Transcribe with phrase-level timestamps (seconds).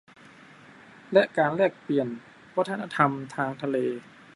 [1.13, 2.07] และการแลกเปลี่ยน
[2.55, 3.77] วัฒนธรรมทางทะเล